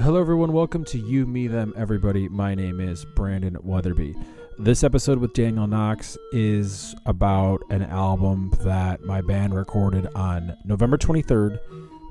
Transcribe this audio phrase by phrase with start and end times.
[0.00, 0.52] Hello, everyone.
[0.52, 2.28] Welcome to You, Me, Them, Everybody.
[2.28, 4.14] My name is Brandon Weatherby.
[4.56, 10.96] This episode with Daniel Knox is about an album that my band recorded on November
[10.98, 11.58] 23rd,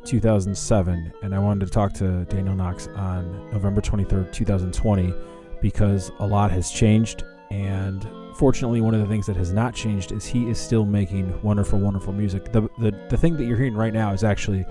[0.03, 1.13] 2007.
[1.23, 5.13] And I wanted to talk to Daniel Knox on November 23rd, 2020,
[5.61, 7.23] because a lot has changed.
[7.51, 11.41] And fortunately, one of the things that has not changed is he is still making
[11.41, 12.51] wonderful, wonderful music.
[12.51, 14.65] The, the, the thing that you're hearing right now is actually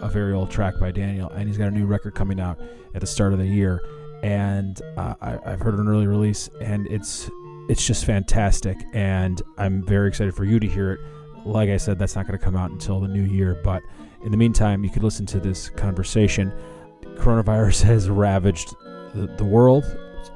[0.00, 2.60] a very old track by Daniel, and he's got a new record coming out
[2.94, 3.82] at the start of the year.
[4.22, 7.30] And uh, I, I've heard an early release, and it's
[7.68, 11.00] it's just fantastic, and I'm very excited for you to hear it.
[11.44, 13.82] Like I said, that's not going to come out until the new year, but
[14.24, 16.52] in the meantime, you could listen to this conversation.
[17.16, 18.74] Coronavirus has ravaged
[19.14, 19.84] the, the world.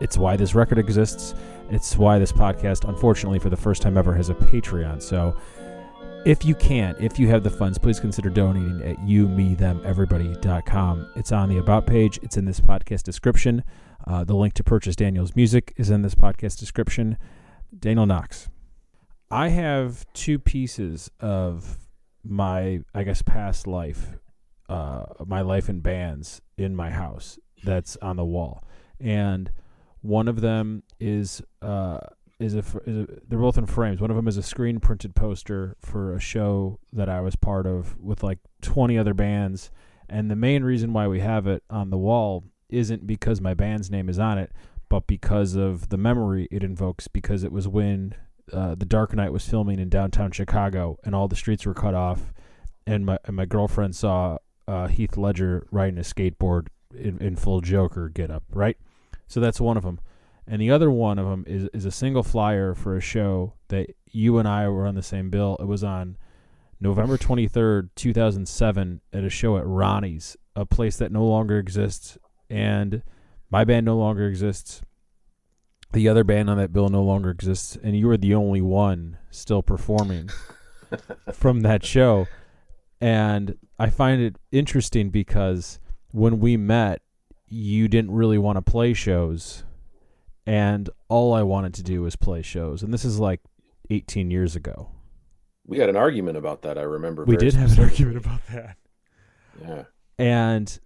[0.00, 1.34] It's why this record exists.
[1.70, 5.00] It's why this podcast, unfortunately, for the first time ever, has a Patreon.
[5.02, 5.36] So
[6.24, 9.80] if you can, if you have the funds, please consider donating at you, me, them,
[9.84, 11.10] everybody.com.
[11.16, 13.64] It's on the About page, it's in this podcast description.
[14.06, 17.16] Uh, the link to purchase Daniel's music is in this podcast description.
[17.78, 18.48] Daniel Knox.
[19.30, 21.78] I have two pieces of
[22.22, 24.18] my, I guess, past life,
[24.68, 28.64] uh, my life in bands in my house that's on the wall.
[28.98, 29.52] And
[30.02, 31.98] one of them is uh,
[32.40, 34.00] is a, is a, they're both in frames.
[34.00, 37.66] One of them is a screen printed poster for a show that I was part
[37.66, 39.70] of with like 20 other bands.
[40.08, 43.90] And the main reason why we have it on the wall isn't because my band's
[43.90, 44.52] name is on it,
[44.88, 47.08] but because of the memory it invokes.
[47.08, 48.14] Because it was when
[48.52, 51.94] uh, The Dark Knight was filming in downtown Chicago and all the streets were cut
[51.94, 52.32] off,
[52.86, 57.60] and my and my girlfriend saw uh, Heath Ledger riding a skateboard in, in full
[57.60, 58.44] Joker get up.
[58.50, 58.78] Right,
[59.28, 60.00] so that's one of them
[60.46, 63.94] and the other one of them is is a single flyer for a show that
[64.06, 65.56] you and I were on the same bill.
[65.60, 66.16] It was on
[66.80, 72.18] November 23rd, 2007 at a show at Ronnie's, a place that no longer exists
[72.48, 73.02] and
[73.50, 74.82] my band no longer exists.
[75.92, 79.18] The other band on that bill no longer exists and you were the only one
[79.30, 80.30] still performing
[81.32, 82.26] from that show.
[83.00, 85.78] And I find it interesting because
[86.12, 87.02] when we met,
[87.48, 89.64] you didn't really want to play shows
[90.50, 92.82] and all I wanted to do was play shows.
[92.82, 93.40] And this is like
[93.88, 94.90] 18 years ago.
[95.64, 96.76] We had an argument about that.
[96.76, 97.24] I remember.
[97.24, 98.76] We did have an argument about that.
[99.62, 99.84] Yeah.
[100.18, 100.80] And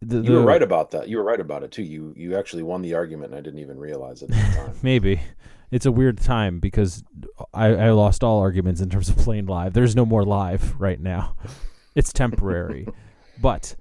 [0.00, 1.08] the, the, you were right about that.
[1.08, 1.82] You were right about it too.
[1.82, 4.76] You you actually won the argument, and I didn't even realize it at time.
[4.82, 5.20] Maybe
[5.72, 7.02] it's a weird time because
[7.52, 9.72] I, I lost all arguments in terms of playing live.
[9.72, 11.36] There's no more live right now.
[11.94, 12.88] It's temporary,
[13.38, 13.76] but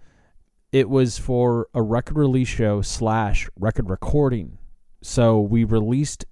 [0.73, 4.57] it was for a record release show slash record recording
[5.01, 6.25] so we released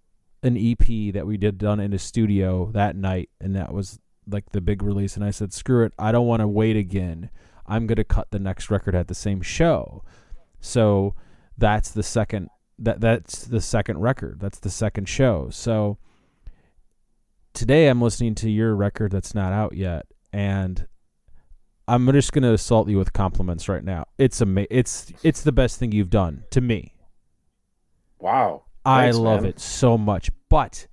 [0.44, 4.52] an EP that we did done in a studio that night, and that was like
[4.52, 5.16] the big release.
[5.16, 7.30] And I said, screw it, I don't want to wait again.
[7.66, 10.04] I'm gonna cut the next record at the same show.
[10.60, 11.14] So
[11.58, 12.50] that's the second
[12.80, 14.40] that that's the second record.
[14.40, 15.50] That's the second show.
[15.52, 15.98] So
[17.54, 20.88] today I'm listening to your record that's not out yet, and
[21.88, 24.06] I'm just gonna assault you with compliments right now.
[24.18, 26.94] It's ama- It's it's the best thing you've done to me.
[28.20, 28.64] Wow.
[28.86, 29.50] Thanks, I love man.
[29.52, 30.30] it so much.
[30.50, 30.88] But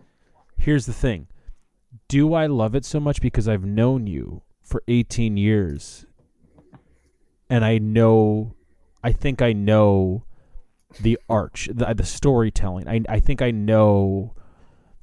[0.56, 1.28] here's the thing
[2.09, 6.06] Do I love it so much because I've known you for 18 years
[7.48, 8.54] and I know,
[9.03, 10.25] I think I know
[11.00, 12.88] the arch, the, the storytelling.
[12.88, 14.34] I, I think I know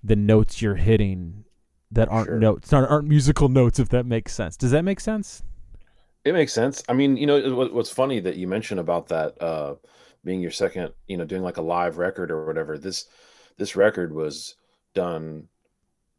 [0.03, 1.45] the notes you're hitting
[1.91, 2.39] that aren't sure.
[2.39, 4.57] notes, aren't, aren't musical notes, if that makes sense.
[4.57, 5.43] Does that make sense?
[6.25, 6.83] It makes sense.
[6.89, 9.75] I mean, you know, what's funny that you mentioned about that, uh,
[10.23, 12.77] being your second, you know, doing like a live record or whatever.
[12.77, 13.05] This
[13.57, 14.55] this record was
[14.93, 15.47] done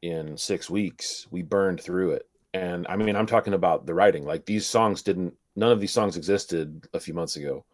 [0.03, 1.27] in six weeks.
[1.31, 2.29] We burned through it.
[2.53, 4.25] And I mean, I'm talking about the writing.
[4.25, 7.65] Like these songs didn't none of these songs existed a few months ago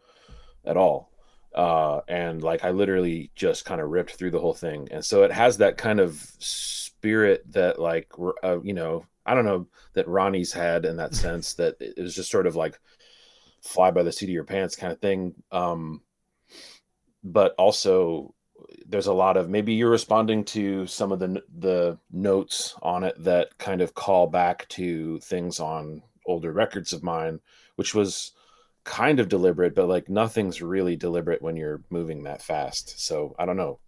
[0.65, 1.11] at all.
[1.53, 4.87] Uh, and like I literally just kind of ripped through the whole thing.
[4.91, 8.11] And so it has that kind of spirit that like
[8.43, 12.15] uh, you know, I don't know that Ronnie's had in that sense that it was
[12.15, 12.79] just sort of like
[13.61, 15.33] fly by the seat of your pants kind of thing.
[15.51, 16.01] Um,
[17.23, 18.33] but also
[18.85, 23.15] there's a lot of maybe you're responding to some of the the notes on it
[23.23, 27.39] that kind of call back to things on older records of mine
[27.75, 28.31] which was
[28.83, 32.99] kind of deliberate but like nothing's really deliberate when you're moving that fast.
[32.99, 33.79] So i don't know.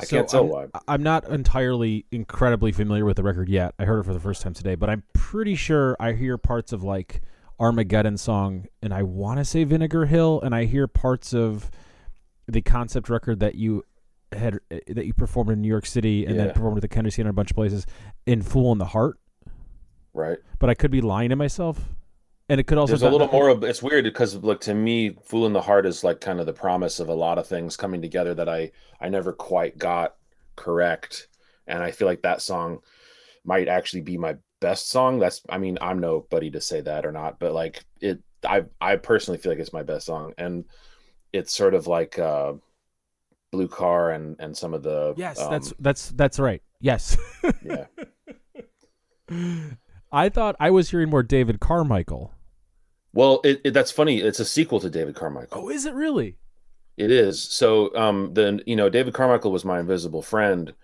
[0.00, 0.66] I so can't tell I'm, why.
[0.88, 3.74] I'm not entirely incredibly familiar with the record yet.
[3.78, 6.72] I heard it for the first time today but i'm pretty sure i hear parts
[6.72, 7.22] of like
[7.60, 11.70] armageddon song and i want to say vinegar hill and i hear parts of
[12.48, 13.84] the concept record that you
[14.32, 16.44] had uh, that you performed in New York City and yeah.
[16.44, 17.86] then performed at the Kennedy Center a bunch of places
[18.26, 19.18] in Fool in the Heart.
[20.14, 20.38] Right.
[20.58, 21.88] But I could be lying to myself.
[22.48, 25.16] and it could also there's a little more of it's weird because look to me
[25.24, 27.76] fool in the heart is like kind of the promise of a lot of things
[27.76, 30.16] coming together that i i never quite got
[30.56, 31.28] correct
[31.66, 32.80] and i feel like that song
[33.44, 37.12] might actually be my best song that's i mean i'm nobody to say that or
[37.12, 40.64] not but like it i i personally feel like it's my best song and
[41.32, 42.52] it's sort of like uh
[43.50, 47.16] blue car and and some of the yes um, that's that's that's right yes
[47.64, 47.86] yeah
[50.12, 52.34] I thought I was hearing more David Carmichael.
[53.14, 54.20] Well, it, it, that's funny.
[54.20, 55.62] It's a sequel to David Carmichael.
[55.62, 56.36] Oh, is it really?
[56.96, 57.42] It is.
[57.42, 60.74] So, um, the you know David Carmichael was my invisible friend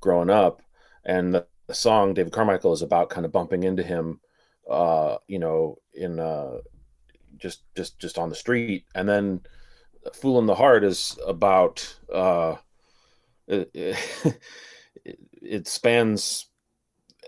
[0.00, 0.62] growing up,
[1.04, 4.20] and the, the song David Carmichael is about kind of bumping into him,
[4.70, 6.58] uh, you know, in uh,
[7.36, 9.42] just just just on the street, and then
[10.14, 12.56] "Fool in the Heart" is about uh,
[13.46, 13.70] it,
[15.04, 16.46] it, it spans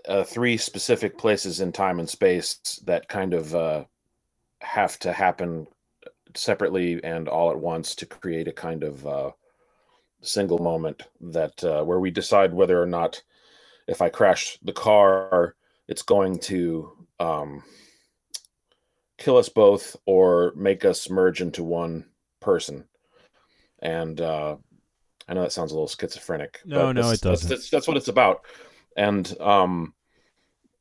[0.07, 3.83] uh, three specific places in time and space that kind of uh,
[4.61, 5.67] have to happen
[6.35, 9.31] separately and all at once to create a kind of uh,
[10.21, 13.21] single moment that uh, where we decide whether or not
[13.87, 15.55] if I crash the car,
[15.87, 17.63] it's going to um,
[19.17, 22.05] kill us both or make us merge into one
[22.41, 22.83] person.
[23.81, 24.57] And uh,
[25.27, 26.59] I know that sounds a little schizophrenic.
[26.65, 27.49] No, no, it doesn't.
[27.49, 28.41] That's, that's, what it's about.
[28.97, 29.93] And um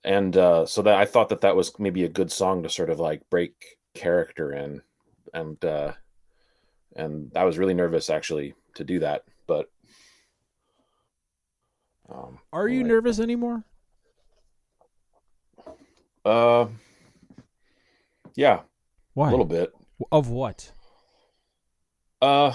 [0.02, 2.90] and uh so that i thought that that was maybe a good song to sort
[2.90, 3.52] of like break
[3.94, 4.82] character in.
[5.32, 5.92] And uh
[6.96, 9.70] and i was really nervous actually to do that but
[12.12, 13.62] um are you nervous anymore?
[16.24, 16.66] Uh
[18.34, 18.62] yeah.
[19.14, 19.28] Why?
[19.28, 19.72] a little bit.
[20.10, 20.72] Of what
[22.22, 22.52] uh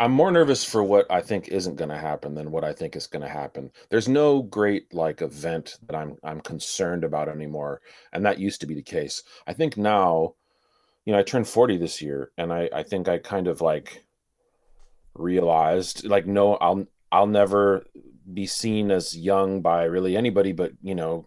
[0.00, 2.94] I'm more nervous for what I think isn't going to happen than what I think
[2.94, 3.72] is going to happen.
[3.88, 7.80] There's no great like event that I'm I'm concerned about anymore,
[8.12, 9.24] and that used to be the case.
[9.46, 10.34] I think now,
[11.04, 14.04] you know, I turned 40 this year, and I I think I kind of like
[15.14, 17.86] realized like no, I'll I'll never
[18.32, 21.26] be seen as young by really anybody but you know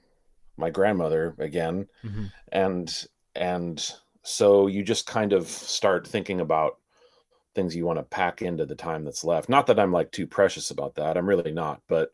[0.56, 2.26] my grandmother again, mm-hmm.
[2.54, 3.06] and
[3.36, 3.92] and
[4.24, 6.78] so you just kind of start thinking about
[7.54, 9.50] things you want to pack into the time that's left.
[9.50, 11.18] Not that I'm like too precious about that.
[11.18, 11.82] I'm really not.
[11.88, 12.14] But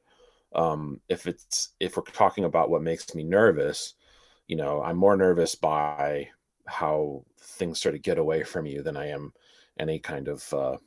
[0.55, 3.93] um, if it's if we're talking about what makes me nervous,
[4.47, 6.29] you know, I'm more nervous by
[6.65, 9.33] how things sort of get away from you than I am
[9.79, 10.77] any kind of uh,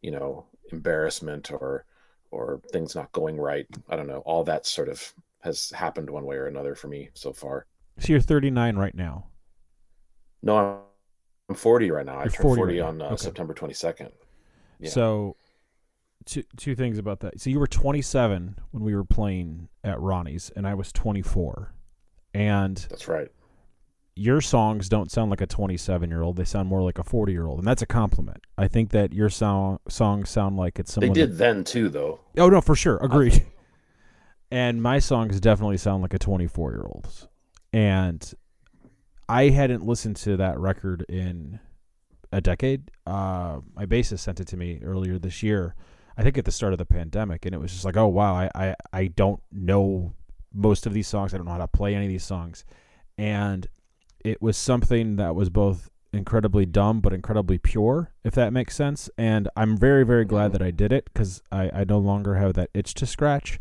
[0.00, 1.84] you know embarrassment or
[2.30, 3.66] or things not going right.
[3.88, 4.22] I don't know.
[4.24, 7.66] All that sort of has happened one way or another for me so far.
[7.98, 9.26] So you're 39 right now.
[10.42, 10.76] No, I'm
[11.52, 12.18] I'm 40 right now.
[12.18, 13.16] I turned 40, 40 right on uh, okay.
[13.16, 14.10] September 22nd.
[14.80, 14.90] Yeah.
[14.90, 15.36] So,
[16.24, 17.40] two two things about that.
[17.40, 21.74] So you were 27 when we were playing at Ronnie's, and I was 24.
[22.34, 23.28] And that's right.
[24.14, 27.32] Your songs don't sound like a 27 year old; they sound more like a 40
[27.32, 28.40] year old, and that's a compliment.
[28.56, 31.12] I think that your song songs sound like it's someone.
[31.12, 32.20] They did that, then too, though.
[32.38, 33.46] Oh no, for sure, agreed.
[34.50, 37.28] and my songs definitely sound like a 24 year old's,
[37.72, 38.34] and
[39.32, 41.58] I hadn't listened to that record in
[42.32, 42.90] a decade.
[43.06, 45.74] Uh, my bassist sent it to me earlier this year.
[46.18, 48.34] I think at the start of the pandemic, and it was just like, oh wow,
[48.34, 50.12] I, I, I don't know
[50.52, 51.32] most of these songs.
[51.32, 52.66] I don't know how to play any of these songs,
[53.16, 53.66] and
[54.22, 59.08] it was something that was both incredibly dumb but incredibly pure, if that makes sense.
[59.16, 62.52] And I'm very very glad that I did it because I, I no longer have
[62.52, 63.58] that itch to scratch.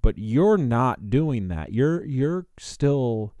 [0.00, 1.72] But you're not doing that.
[1.72, 3.32] You're you're still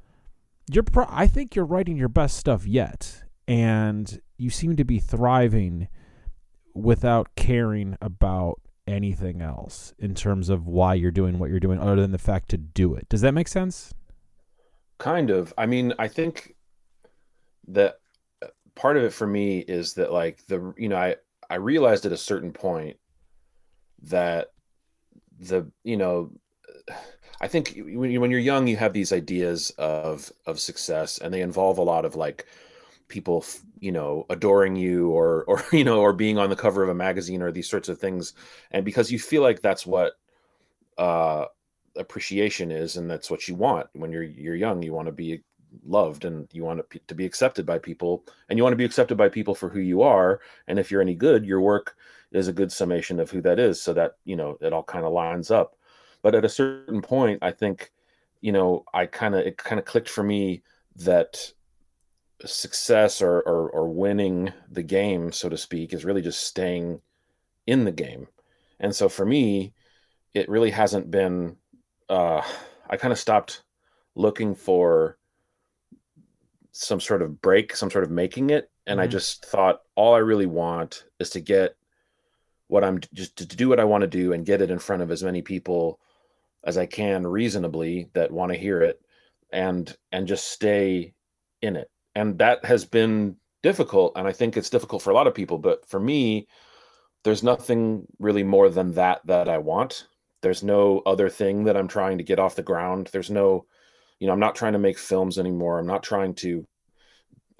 [0.70, 4.98] you're pro- I think you're writing your best stuff yet and you seem to be
[4.98, 5.88] thriving
[6.74, 12.00] without caring about anything else in terms of why you're doing what you're doing other
[12.00, 13.08] than the fact to do it.
[13.08, 13.94] Does that make sense?
[14.98, 15.52] Kind of.
[15.58, 16.54] I mean, I think
[17.68, 17.98] that
[18.42, 21.16] uh, part of it for me is that like the you know, I
[21.50, 22.96] I realized at a certain point
[24.02, 24.48] that
[25.38, 26.30] the you know
[26.90, 26.94] uh,
[27.40, 31.32] I think when, you, when you're young, you have these ideas of of success, and
[31.32, 32.46] they involve a lot of like
[33.08, 33.44] people,
[33.78, 36.94] you know, adoring you, or or you know, or being on the cover of a
[36.94, 38.32] magazine, or these sorts of things.
[38.70, 40.14] And because you feel like that's what
[40.98, 41.46] uh,
[41.96, 43.88] appreciation is, and that's what you want.
[43.92, 45.42] When you're you're young, you want to be
[45.84, 49.18] loved and you want to be accepted by people and you want to be accepted
[49.18, 50.40] by people for who you are.
[50.68, 51.96] And if you're any good your work
[52.32, 55.04] is a good summation of who that is so that you know it all kind
[55.04, 55.75] of lines up
[56.26, 57.92] but at a certain point, I think,
[58.40, 60.64] you know, I kind of it kind of clicked for me
[60.96, 61.52] that
[62.44, 67.00] success or, or or winning the game, so to speak, is really just staying
[67.68, 68.26] in the game.
[68.80, 69.72] And so for me,
[70.34, 71.58] it really hasn't been.
[72.08, 72.42] Uh,
[72.90, 73.62] I kind of stopped
[74.16, 75.18] looking for
[76.72, 78.68] some sort of break, some sort of making it.
[78.84, 79.12] And I Mhm.
[79.12, 81.76] just thought all I really want is to get
[82.66, 85.02] what I'm just to do what I want to do and get it in front
[85.02, 86.00] of as many people
[86.66, 89.00] as I can reasonably that want to hear it
[89.52, 91.14] and and just stay
[91.62, 91.88] in it.
[92.14, 95.58] And that has been difficult and I think it's difficult for a lot of people,
[95.58, 96.48] but for me
[97.24, 100.08] there's nothing really more than that that I want.
[100.42, 103.08] There's no other thing that I'm trying to get off the ground.
[103.12, 103.66] There's no
[104.18, 105.78] you know, I'm not trying to make films anymore.
[105.78, 106.66] I'm not trying to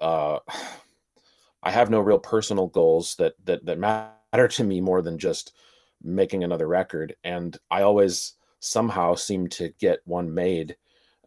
[0.01, 0.41] uh
[1.63, 5.53] I have no real personal goals that that that matter to me more than just
[6.03, 8.35] making another record and I always
[8.66, 10.76] somehow seem to get one made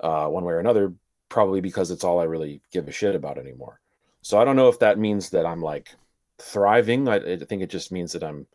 [0.01, 0.93] uh one way or another
[1.29, 3.79] probably because it's all I really give a shit about anymore.
[4.21, 5.95] So I don't know if that means that I'm like
[6.39, 7.07] thriving.
[7.07, 8.47] I, I think it just means that I'm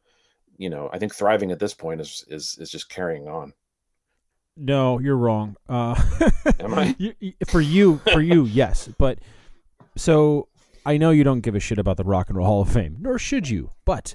[0.57, 3.53] you know, I think thriving at this point is is is just carrying on.
[4.57, 5.57] No, you're wrong.
[5.69, 6.01] Uh,
[6.61, 6.95] Am I?
[7.21, 8.89] you- for you, for you, yes.
[8.99, 9.19] But
[9.97, 10.49] so
[10.87, 12.97] I know you don't give a shit about the Rock and Roll Hall of Fame,
[13.01, 13.71] nor should you.
[13.85, 14.15] But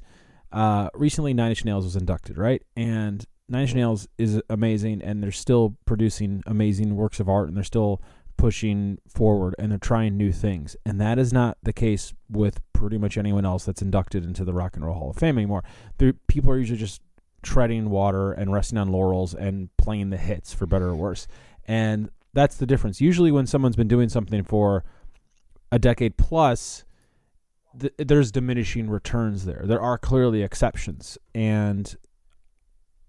[0.52, 2.62] uh, recently, Nine Inch Nails was inducted, right?
[2.78, 7.58] And Nine Inch Nails is amazing, and they're still producing amazing works of art, and
[7.58, 8.02] they're still
[8.38, 10.78] pushing forward, and they're trying new things.
[10.86, 14.54] And that is not the case with pretty much anyone else that's inducted into the
[14.54, 15.64] Rock and Roll Hall of Fame anymore.
[15.98, 17.02] The people are usually just
[17.42, 21.28] treading water and resting on laurels and playing the hits for better or worse.
[21.66, 23.02] And that's the difference.
[23.02, 24.84] Usually, when someone's been doing something for
[25.72, 26.86] a decade plus,
[27.80, 29.64] th- there's diminishing returns there.
[29.66, 31.96] There are clearly exceptions, and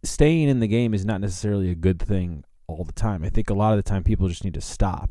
[0.02, 3.24] staying in the game is not necessarily a good thing all the time.
[3.24, 5.10] I think a lot of the time people just need to stop.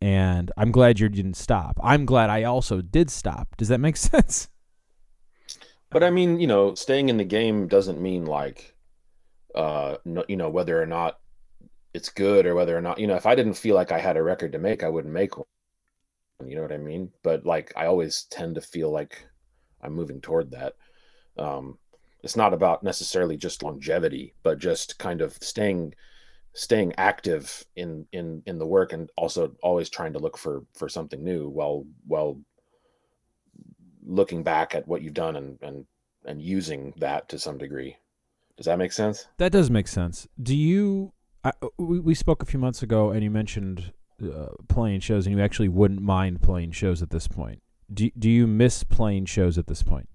[0.00, 1.78] And I'm glad you didn't stop.
[1.82, 3.56] I'm glad I also did stop.
[3.56, 4.48] Does that make sense?
[5.90, 8.74] But I mean, you know, staying in the game doesn't mean like,
[9.54, 11.18] uh, no, you know, whether or not
[11.94, 14.16] it's good or whether or not, you know, if I didn't feel like I had
[14.16, 15.46] a record to make, I wouldn't make one.
[16.44, 17.10] You know what I mean?
[17.22, 19.24] But like, I always tend to feel like
[19.80, 20.74] I'm moving toward that.
[21.38, 21.78] Um,
[22.22, 25.94] it's not about necessarily just longevity, but just kind of staying,
[26.54, 30.88] staying active in in in the work, and also always trying to look for for
[30.88, 32.38] something new while while
[34.04, 35.86] looking back at what you've done and and
[36.24, 37.96] and using that to some degree.
[38.56, 39.26] Does that make sense?
[39.36, 40.26] That does make sense.
[40.42, 41.12] Do you?
[41.44, 43.92] I, we we spoke a few months ago, and you mentioned
[44.22, 47.62] uh, playing shows, and you actually wouldn't mind playing shows at this point.
[47.92, 50.08] Do Do you miss playing shows at this point?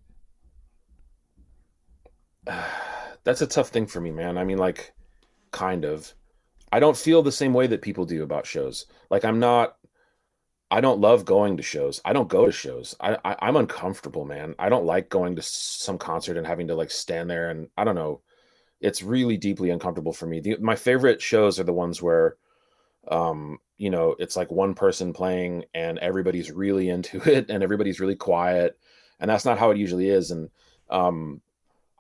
[3.24, 4.38] That's a tough thing for me, man.
[4.38, 4.94] I mean, like,
[5.52, 6.14] kind of.
[6.72, 8.86] I don't feel the same way that people do about shows.
[9.10, 9.76] Like, I'm not.
[10.72, 12.00] I don't love going to shows.
[12.06, 12.96] I don't go to shows.
[13.02, 14.56] I, I I'm uncomfortable, man.
[14.58, 17.84] I don't like going to some concert and having to like stand there and I
[17.84, 18.22] don't know.
[18.80, 20.40] It's really deeply uncomfortable for me.
[20.40, 22.38] The, my favorite shows are the ones where
[23.10, 28.00] um you know it's like one person playing and everybody's really into it and everybody's
[28.00, 28.80] really quiet
[29.20, 30.50] and that's not how it usually is and
[30.90, 31.42] um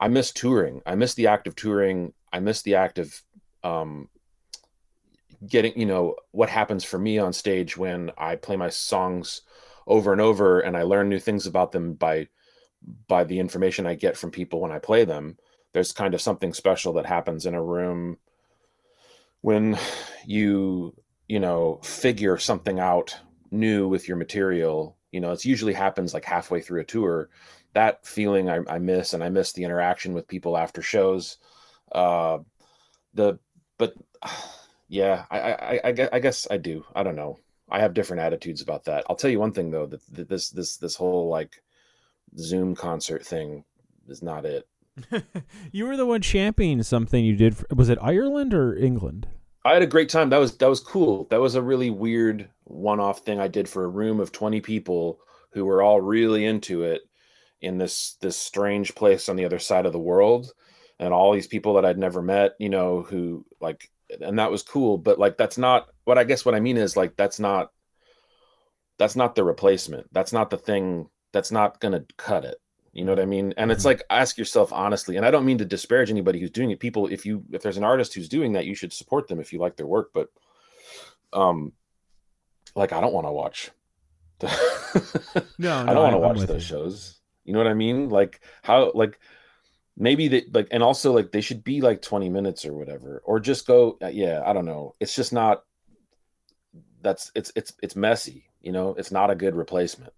[0.01, 0.81] i miss touring.
[0.85, 2.13] I miss the act of touring.
[2.33, 3.21] I miss the act of
[3.63, 4.09] um
[5.47, 9.41] getting you know what happens for me on stage when i play my songs
[9.87, 12.27] over and over and i learn new things about them by
[13.07, 15.37] by the information i get from people when i play them.
[15.73, 18.17] There's kind of something special that happens in a room
[19.41, 19.77] when
[20.25, 20.95] you
[21.27, 23.17] you know figure something out
[23.51, 24.97] new with your material.
[25.11, 27.29] You know it's usually happens like halfway through a tour
[27.73, 31.37] that feeling I, I miss and i miss the interaction with people after shows
[31.91, 32.39] uh
[33.13, 33.39] the
[33.77, 33.95] but
[34.87, 38.21] yeah I, I i guess i guess i do i don't know i have different
[38.21, 41.29] attitudes about that i'll tell you one thing though that, that this this this whole
[41.29, 41.61] like
[42.37, 43.63] zoom concert thing
[44.07, 44.67] is not it
[45.71, 47.57] you were the one championing something you did.
[47.57, 49.27] For, was it Ireland or England?
[49.63, 50.29] I had a great time.
[50.29, 51.27] That was that was cool.
[51.29, 55.19] That was a really weird one-off thing I did for a room of 20 people
[55.51, 57.01] who were all really into it
[57.61, 60.53] in this this strange place on the other side of the world
[60.99, 63.89] and all these people that I'd never met, you know, who like
[64.19, 66.97] and that was cool, but like that's not what I guess what I mean is
[66.97, 67.71] like that's not
[68.97, 70.07] that's not the replacement.
[70.13, 72.57] That's not the thing that's not going to cut it.
[72.93, 73.53] You know what I mean?
[73.55, 73.85] And it's Mhm.
[73.85, 76.79] like ask yourself honestly, and I don't mean to disparage anybody who's doing it.
[76.79, 79.53] People, if you if there's an artist who's doing that, you should support them if
[79.53, 80.11] you like their work.
[80.13, 80.29] But
[81.31, 81.71] um
[82.75, 83.71] like I don't want to watch
[84.39, 84.47] the
[85.57, 87.20] No, I don't want to watch those shows.
[87.43, 88.09] You know what I mean?
[88.09, 89.19] Like how like
[89.97, 93.39] maybe they like and also like they should be like 20 minutes or whatever or
[93.39, 94.95] just go uh, yeah, I don't know.
[94.99, 95.63] It's just not
[97.01, 98.95] that's it's it's it's messy, you know?
[98.97, 100.13] It's not a good replacement.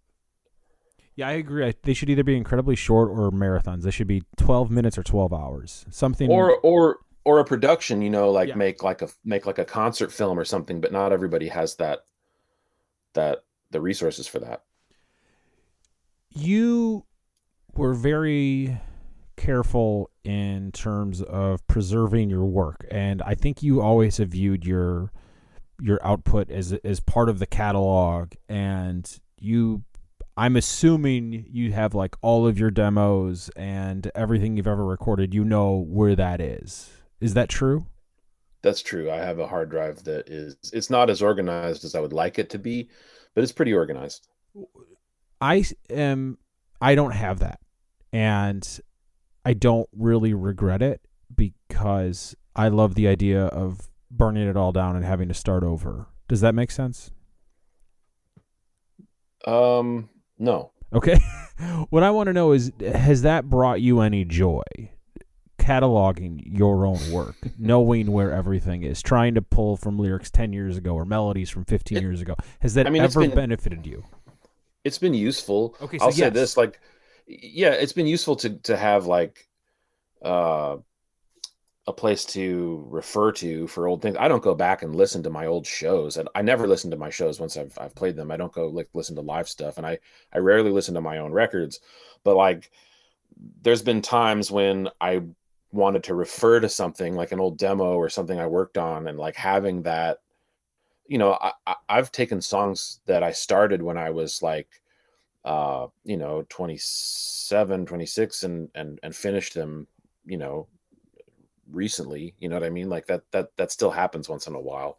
[1.15, 1.65] Yeah, I agree.
[1.65, 3.84] I, they should either be incredibly short or marathons.
[3.84, 5.86] They should be 12 minutes or 12 hours.
[5.89, 8.56] Something or or or a production you know like Yeah.
[8.56, 12.06] make like a make like a concert film or something but not everybody has that
[13.13, 14.63] that the resources for that.
[16.30, 17.06] You
[17.75, 18.80] were very
[19.36, 25.12] careful in terms of preserving your work, and I think you always have viewed your
[25.82, 29.84] your output as as part of the catalog, and you.
[30.36, 35.32] I'm assuming you have like all of your demos and everything you've ever recorded.
[35.32, 36.89] You know where that is.
[37.22, 37.86] Is that true?
[38.63, 39.12] That's true.
[39.12, 42.39] I have a hard drive that is it's not as organized as I would like
[42.39, 42.89] it to be,
[43.36, 44.27] but it's pretty organized.
[45.39, 46.38] I am
[46.84, 47.62] I don't have that.
[48.12, 48.68] And
[49.46, 51.00] I don't really regret it
[51.34, 56.08] because I love the idea of burning it all down and having to start over.
[56.28, 57.12] Does that make sense?
[59.48, 60.72] Um no.
[60.92, 61.20] Okay.
[61.90, 64.62] what I want to know is has that brought you any joy?
[65.60, 70.75] cataloging your own work, knowing where everything is, trying to pull from lyrics 10 years
[70.75, 72.36] ago or melodies from 15 it, years ago.
[72.60, 74.04] Has that I mean, ever been, benefited you?
[74.84, 75.75] It's been useful.
[75.82, 76.18] Okay, so I'll yes.
[76.18, 76.80] say this like
[77.28, 79.48] yeah, it's been useful to to have like
[80.22, 80.78] uh
[81.86, 84.16] a place to refer to for old things.
[84.18, 86.98] I don't go back and listen to my old shows, and I never listen to
[86.98, 88.32] my shows once I've I've played them.
[88.32, 90.00] I don't go like listen to live stuff, and I
[90.34, 91.82] I rarely listen to my own records.
[92.24, 92.72] But like,
[93.62, 95.24] there's been times when I
[95.74, 99.18] wanted to refer to something like an old demo or something I worked on and
[99.18, 100.20] like having that,
[101.08, 104.68] you know, I, I've taken songs that I started when I was like,
[105.46, 109.88] uh, you know, 27, 26 and, and, and finished them,
[110.26, 110.68] you know,
[111.72, 112.90] recently, you know what I mean?
[112.90, 114.98] Like that, that, that still happens once in a while.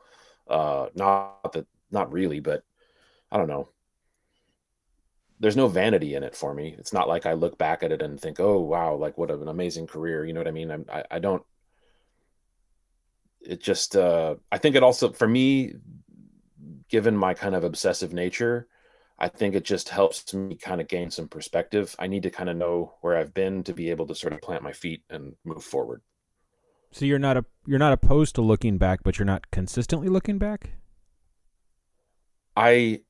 [0.48, 2.64] Uh, not that, not really, but
[3.32, 3.68] I don't know
[5.40, 6.74] there's no vanity in it for me.
[6.78, 9.48] It's not like I look back at it and think, "Oh, wow, like what an
[9.48, 10.70] amazing career." You know what I mean?
[10.70, 11.42] I'm, I I don't.
[13.40, 15.74] It just uh, I think it also for me,
[16.88, 18.68] given my kind of obsessive nature,
[19.18, 21.94] I think it just helps me kind of gain some perspective.
[21.98, 24.42] I need to kind of know where I've been to be able to sort of
[24.42, 26.02] plant my feet and move forward.
[26.92, 30.38] So you're not a you're not opposed to looking back, but you're not consistently looking
[30.38, 30.70] back.
[32.56, 33.00] I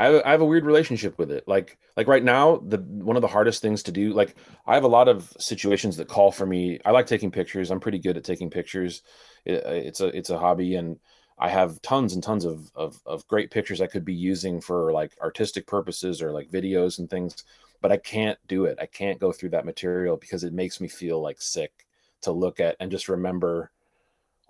[0.00, 1.46] I have, I have a weird relationship with it.
[1.46, 4.14] Like like right now, the one of the hardest things to do.
[4.14, 4.34] Like
[4.66, 6.80] I have a lot of situations that call for me.
[6.86, 7.70] I like taking pictures.
[7.70, 9.02] I'm pretty good at taking pictures.
[9.44, 10.98] It, it's a it's a hobby, and
[11.38, 14.90] I have tons and tons of, of of great pictures I could be using for
[14.90, 17.44] like artistic purposes or like videos and things.
[17.82, 18.78] But I can't do it.
[18.80, 21.86] I can't go through that material because it makes me feel like sick
[22.22, 23.70] to look at and just remember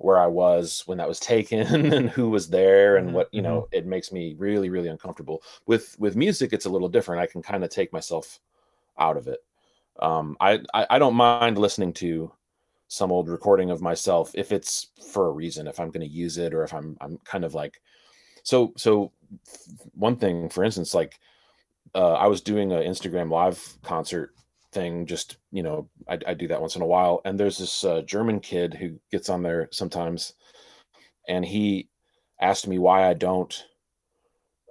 [0.00, 1.60] where I was when that was taken
[1.92, 3.16] and who was there and mm-hmm.
[3.16, 3.76] what you know mm-hmm.
[3.76, 7.42] it makes me really really uncomfortable with with music it's a little different I can
[7.42, 8.40] kind of take myself
[8.98, 9.40] out of it
[10.00, 12.32] um I, I I don't mind listening to
[12.88, 16.38] some old recording of myself if it's for a reason if I'm going to use
[16.38, 17.80] it or if I'm I'm kind of like
[18.42, 19.12] so so
[19.94, 21.20] one thing for instance like
[21.94, 24.34] uh, I was doing an Instagram live concert
[24.72, 27.20] thing just you know I, I, do that once in a while.
[27.24, 30.34] And there's this uh, german kid who gets on there sometimes
[31.28, 31.88] and he
[32.40, 33.64] asked me why i don't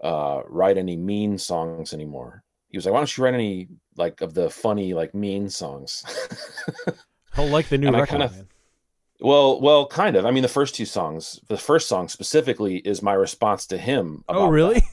[0.03, 2.43] uh, write any mean songs anymore.
[2.69, 6.03] He was like why don't you write any like of the funny like mean songs?
[7.35, 8.47] I like the new record kinda,
[9.19, 10.25] well well kind of.
[10.25, 14.23] I mean the first two songs the first song specifically is my response to him
[14.29, 14.83] oh really that.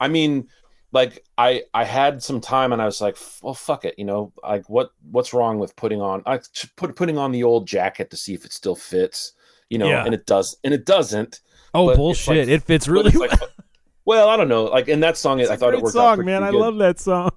[0.00, 0.48] i mean
[0.94, 4.32] like I I had some time and I was like, well, fuck it, you know,
[4.42, 6.38] like what what's wrong with putting on I
[6.76, 9.32] put putting on the old jacket to see if it still fits,
[9.68, 10.04] you know, yeah.
[10.04, 11.40] and it does, and it doesn't.
[11.74, 12.48] Oh bullshit!
[12.48, 13.28] Like, it fits really well.
[13.28, 13.40] Like,
[14.04, 14.28] well.
[14.28, 16.44] I don't know, like in that song, I thought it worked song, out man.
[16.44, 17.30] I love that song.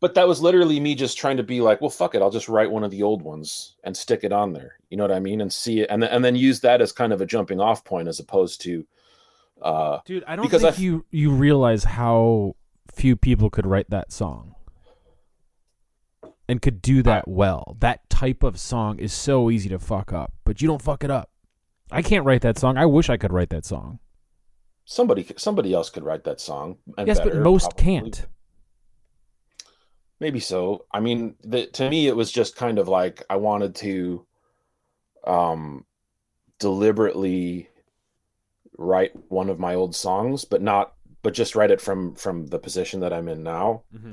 [0.00, 2.48] But that was literally me just trying to be like, well, fuck it, I'll just
[2.48, 4.78] write one of the old ones and stick it on there.
[4.88, 5.40] You know what I mean?
[5.40, 7.84] And see it, and then and then use that as kind of a jumping off
[7.84, 8.86] point as opposed to.
[9.60, 12.56] Uh, Dude, I don't because think I you you realize how
[12.92, 14.54] few people could write that song
[16.48, 17.76] and could do that well.
[17.80, 21.10] That type of song is so easy to fuck up, but you don't fuck it
[21.10, 21.30] up.
[21.90, 22.76] I can't write that song.
[22.76, 23.98] I wish I could write that song.
[24.84, 26.78] Somebody somebody else could write that song.
[26.98, 27.84] yes, better, but most probably.
[27.84, 28.26] can't.
[30.20, 30.86] Maybe so.
[30.92, 34.26] I mean, the, to me, it was just kind of like I wanted to
[35.26, 35.84] um,
[36.58, 37.68] deliberately
[38.78, 40.94] write one of my old songs, but not
[41.26, 43.82] but just write it from from the position that I'm in now.
[43.92, 44.12] Mm-hmm.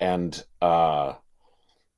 [0.00, 1.12] And uh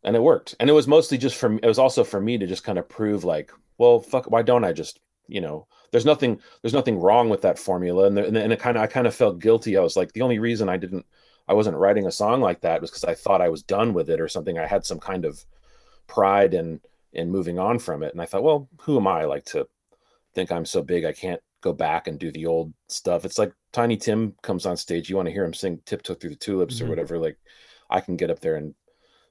[0.02, 0.54] and it worked.
[0.60, 2.86] And it was mostly just from it was also for me to just kind of
[2.86, 7.30] prove like, well, fuck, why don't I just, you know, there's nothing there's nothing wrong
[7.30, 9.78] with that formula and, there, and it kind of I kind of felt guilty.
[9.78, 11.06] I was like the only reason I didn't
[11.48, 14.10] I wasn't writing a song like that was because I thought I was done with
[14.10, 14.58] it or something.
[14.58, 15.42] I had some kind of
[16.06, 16.82] pride in
[17.14, 18.12] in moving on from it.
[18.12, 19.66] And I thought, well, who am I like to
[20.34, 23.24] think I'm so big I can't go back and do the old stuff.
[23.24, 26.30] It's like Tiny Tim comes on stage, you want to hear him sing "Tiptoe Through
[26.30, 26.82] the Tulips" Mhm.
[26.82, 27.18] or whatever.
[27.18, 27.38] Like,
[27.90, 28.74] I can get up there and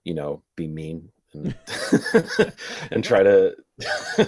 [0.03, 1.55] you know be mean and
[2.91, 3.55] and try to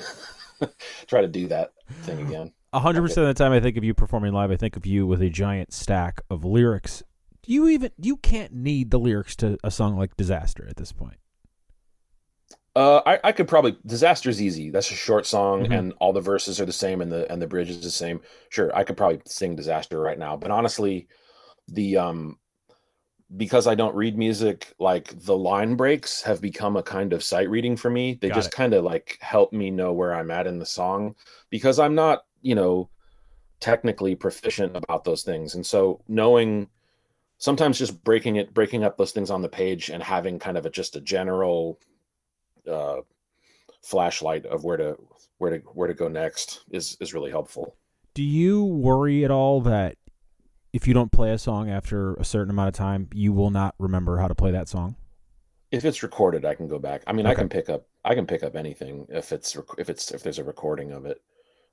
[1.07, 2.51] try to do that thing again.
[2.73, 4.51] A hundred percent of the time, I think of you performing live.
[4.51, 7.03] I think of you with a giant stack of lyrics.
[7.47, 11.17] You even you can't need the lyrics to a song like "Disaster" at this point.
[12.75, 14.69] Uh, I, I could probably disaster's easy.
[14.69, 15.79] That's a short song, Mhm.
[15.79, 18.19] and all the verses are the same, and the and the bridge is the same.
[18.49, 21.07] Sure, I could probably sing disaster right now, but honestly,
[21.69, 22.37] the um,
[23.37, 27.49] because I don't read music, like the line breaks have become a kind of sight
[27.49, 28.15] reading for me.
[28.21, 31.15] They Got just kind of like help me know where I'm at in the song
[31.49, 32.89] because I'm not, you know,
[33.59, 36.67] technically proficient about those things, and so knowing
[37.37, 40.65] sometimes just breaking it, breaking up those things on the page, and having kind of
[40.65, 41.79] a just a general
[42.67, 43.01] uh,
[43.81, 44.97] flashlight of where to
[45.37, 47.75] where to where to go next is is really helpful.
[48.13, 49.97] Do you worry at all that
[50.73, 53.75] if you don't play a song after a certain amount of time, you will not
[53.79, 54.95] remember how to play that song?
[55.71, 57.03] If it's recorded, I can go back.
[57.07, 60.11] I mean, I can pick up I can pick up anything if it's if it's
[60.11, 61.21] if there's a recording of it.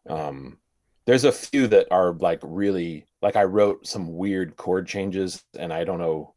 [0.08, 0.58] Um,
[1.04, 5.72] there's a few that are like really like I wrote some weird chord changes, and
[5.72, 6.34] I don't know.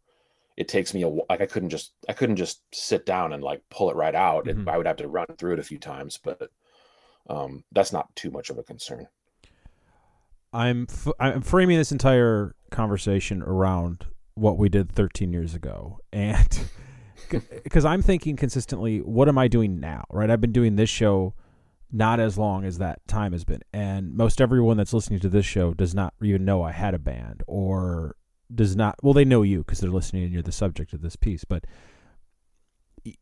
[0.57, 3.61] It takes me a like I couldn't just I couldn't just sit down and like
[3.69, 4.45] pull it right out.
[4.45, 4.67] Mhm.
[4.67, 6.49] I would have to run through it a few times, but
[7.29, 9.07] um, that's not too much of a concern.
[10.53, 16.69] I'm f- I'm framing this entire conversation around what we did 13 years ago, and
[17.63, 20.05] because I'm thinking consistently, what am I doing now?
[20.09, 21.33] Right, I've been doing this show
[21.91, 25.45] not as long as that time has been, and most everyone that's listening to this
[25.45, 28.15] show does not even know I had a band or
[28.53, 28.95] does not.
[29.01, 31.65] Well, they know you because they're listening and you're the subject of this piece, but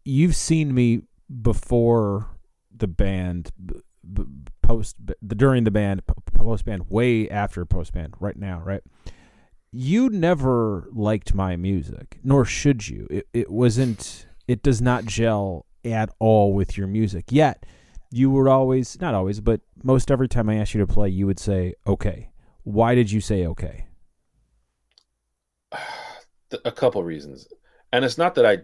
[0.04, 1.02] you've seen me
[1.42, 2.30] before
[2.76, 3.80] the band b-
[4.14, 4.24] b-
[4.62, 8.82] post the during the band p- post band way after post band right now right?
[9.72, 13.08] You never liked my music nor should you.
[13.10, 17.26] It, it wasn't it does not gel at all with your music.
[17.30, 17.66] Yet
[18.12, 21.26] you were always not always but most every time i asked you to play you
[21.26, 22.30] would say okay.
[22.64, 23.86] Why did you say okay
[26.66, 27.48] a couple reasons.
[27.92, 28.58] And it's not that i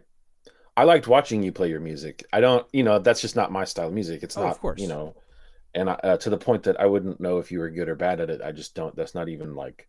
[0.77, 2.23] i liked watching you play your music.
[2.33, 4.23] I don't you know that's just not my style of music.
[4.23, 4.81] It's Oh, not of course.
[4.81, 5.15] you know
[5.75, 7.95] and I, uh, to the point that i wouldn't know if you were good or
[7.95, 8.41] bad at it.
[8.41, 9.87] I just don't that's not even like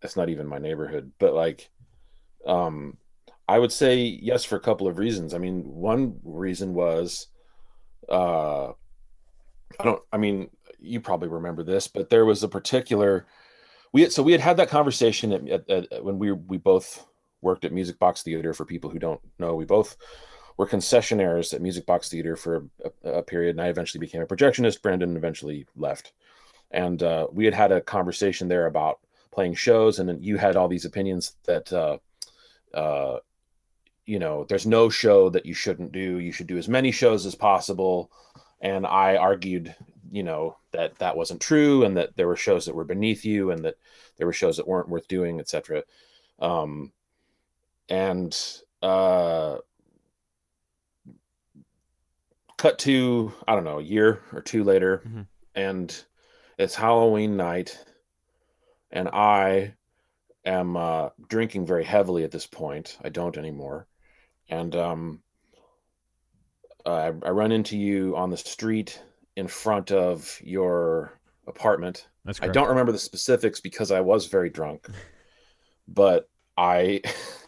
[0.00, 1.12] that's not even my neighborhood.
[1.18, 1.70] But like
[2.46, 2.96] um
[3.48, 5.34] i would say yes for a couple of reasons.
[5.34, 7.28] I mean one reason was
[8.08, 8.72] uh
[9.80, 13.26] i don't i mean you probably remember this but there was a particular
[13.92, 17.06] we so we had had that conversation at, at, at, when we we both
[17.40, 18.52] worked at Music Box Theater.
[18.52, 19.96] For people who don't know, we both
[20.56, 22.66] were concessionaires at Music Box Theater for
[23.04, 24.82] a, a period, and I eventually became a projectionist.
[24.82, 26.12] Brandon eventually left,
[26.70, 30.56] and uh, we had had a conversation there about playing shows, and then you had
[30.56, 31.72] all these opinions that.
[31.72, 31.98] Uh,
[32.74, 33.18] uh,
[34.08, 36.18] you know, there's no show that you shouldn't do.
[36.18, 38.10] You should do as many shows as possible.
[38.62, 39.74] And I argued,
[40.10, 43.50] you know, that that wasn't true, and that there were shows that were beneath you,
[43.50, 43.74] and that
[44.16, 45.82] there were shows that weren't worth doing, etc.
[46.38, 46.92] Um,
[47.88, 48.32] and
[48.80, 49.58] uh,
[52.56, 55.26] cut to I don't know a year or two later, Mhm.
[55.56, 56.04] and
[56.58, 57.76] it's Halloween night,
[58.92, 59.74] and I
[60.44, 62.98] am uh, drinking very heavily at this point.
[63.02, 63.88] I don't anymore,
[64.48, 65.22] and um,
[66.86, 69.02] I, I run into you on the street
[69.38, 71.12] in front of your
[71.46, 72.08] apartment.
[72.24, 72.50] that's correct.
[72.50, 74.88] I don't remember the specifics because I was very drunk,
[75.88, 77.02] but I,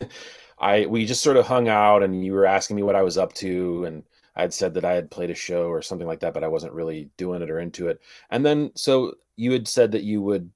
[0.60, 3.18] I we just sort of hung out, and you were asking me what I was
[3.18, 4.04] up to, and
[4.36, 6.48] I had said that I had played a show or something like that, but I
[6.48, 8.00] wasn't really doing it or into it.
[8.30, 10.48] And then so you had said that you would,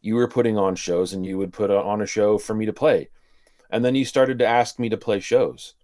[0.00, 2.72] you were putting on shows, and you would put on a show for me to
[2.72, 3.08] play,
[3.70, 5.74] and then you started to ask me to play shows,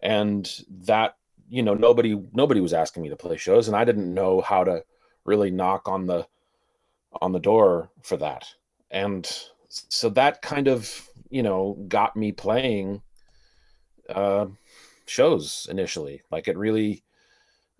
[0.00, 1.16] and that
[1.52, 4.64] you know nobody nobody was asking me to play shows, and I didn't know how
[4.64, 4.82] to
[5.26, 6.26] really knock on the
[7.20, 8.48] on the door for that.
[8.90, 9.30] And
[9.68, 13.02] so that kind of, you know, got me playing
[14.08, 14.46] uh,
[15.04, 16.22] shows initially.
[16.30, 17.04] Like it really,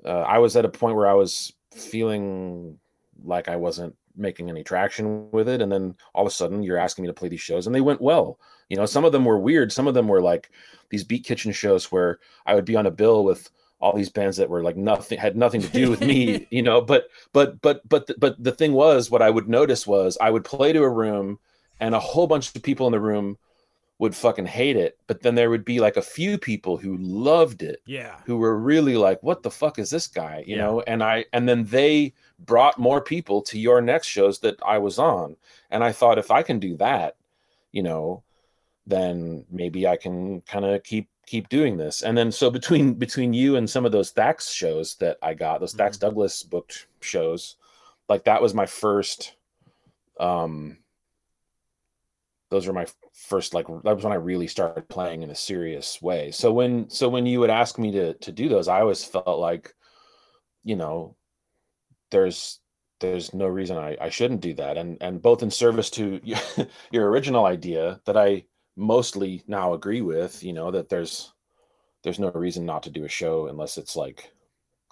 [0.04, 2.78] uh, I was at a point where I was feeling
[3.24, 5.62] like I wasn't making any traction with it.
[5.62, 7.80] And then all of a sudden you're asking me to play these shows and they
[7.80, 8.38] went well.
[8.68, 9.72] You know, some of them were weird.
[9.72, 10.50] Some of them were like
[10.90, 13.50] these beat kitchen shows where I would be on a bill with
[13.82, 16.80] all these bands that were like nothing had nothing to do with me you know
[16.80, 20.44] but but but but but the thing was what i would notice was i would
[20.44, 21.38] play to a room
[21.80, 23.38] and a whole bunch of people in the room
[23.98, 27.62] would fucking hate it, but then there would be like a few people who loved
[27.62, 27.80] it.
[27.86, 28.16] Yeah.
[28.26, 30.44] Who were really like, what the fuck is this guy?
[30.46, 30.62] You Yeah.
[30.62, 34.78] know, and I and then they brought more people to your next shows that I
[34.78, 35.36] was on.
[35.70, 37.16] And I thought if I can do that,
[37.72, 38.24] you know,
[38.86, 42.02] then maybe I can kind of keep keep doing this.
[42.02, 45.60] And then so between between you and some of those Thax shows that I got,
[45.60, 46.00] those Thax Mhm.
[46.00, 47.56] Douglas booked shows,
[48.08, 49.34] like that was my first
[50.20, 50.78] um
[52.50, 56.02] those were my first like that was when I really started playing in a serious
[56.02, 56.30] way.
[56.30, 59.38] So when so when you would ask me to to do those, I always felt
[59.38, 59.74] like,
[60.64, 61.16] you know,
[62.10, 62.60] there's
[63.00, 64.76] there's no reason I, I shouldn't do that.
[64.76, 66.20] And and both in service to
[66.92, 68.44] your original idea that I
[68.76, 71.32] mostly now agree with, you know, that there's
[72.02, 74.32] there's no reason not to do a show unless it's like,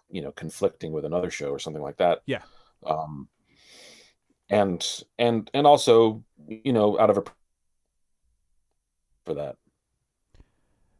[0.08, 2.22] you know, conflicting with another show or something like that.
[2.26, 2.42] Yeah.
[2.86, 3.28] Um
[4.48, 7.24] and and and also, you know, out of a
[9.24, 9.56] for that.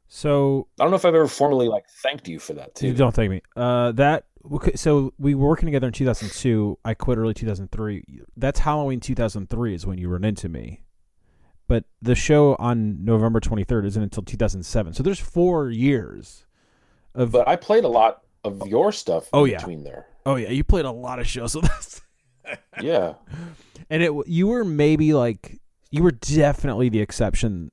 [0.08, 2.94] So I don't know if I've ever formally like thanked you for that too You
[2.94, 3.42] don't thank me.
[3.54, 6.78] Uh, that okay, so we were working together in 2002.
[6.84, 8.04] I quit early 2003.
[8.36, 10.82] That's Halloween 2003 is when you run into me.
[11.70, 14.92] But the show on November 23rd isn't until 2007.
[14.92, 16.44] So there's four years
[17.14, 17.30] of.
[17.30, 19.58] But I played a lot of your stuff Oh, in yeah.
[19.58, 20.06] between there.
[20.26, 22.00] oh yeah, you played a lot of shows with us,
[22.82, 23.14] Yeah.
[23.88, 25.60] and it you were maybe like
[25.92, 27.70] you were definitely the exception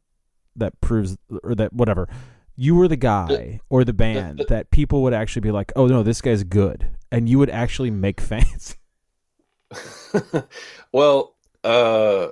[0.56, 2.08] that proves or that whatever.
[2.56, 6.04] You were the guy or the band that people would actually be like, "Oh no,
[6.04, 8.76] this guy's good," and you would actually make fans.
[10.92, 12.28] well, uh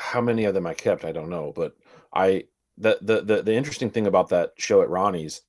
[0.00, 1.76] how many of them I kept, I don't know, but
[2.12, 2.44] I
[2.78, 5.42] the, the the the interesting thing about that show at Ronnie's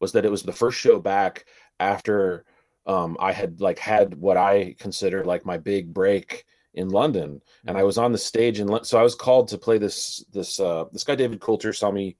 [0.00, 1.46] was that it was the first show back
[1.80, 2.44] after
[2.86, 7.78] um I had like had what I considered like my big break in London and
[7.78, 10.84] I was on the stage and so I was called to play this this uh
[10.92, 12.16] this guy David Coulter saw me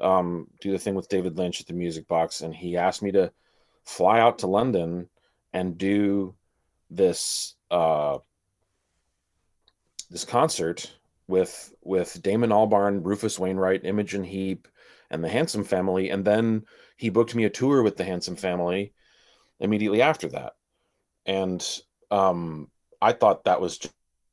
[0.00, 3.12] um do the thing with David Lynch at the Music Box and he asked me
[3.12, 3.32] to
[3.84, 5.08] fly out to London
[5.52, 6.34] and do
[6.90, 8.18] this uh
[10.10, 10.92] this concert
[11.26, 14.66] with with Damon Albarn, Rufus Wainwright, Imogen Heap,
[15.10, 16.64] and the Handsome Family, and then
[16.96, 18.92] he booked me a tour with the Handsome Family
[19.60, 20.54] immediately after that,
[21.26, 21.64] and
[22.10, 23.78] um, I thought that was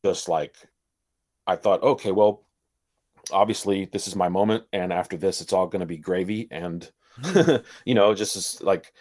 [0.03, 0.55] just like
[1.47, 2.43] I thought, okay, well,
[3.31, 6.89] obviously this is my moment, and after this, it's all going to be gravy, and
[7.85, 8.93] you know, just as like.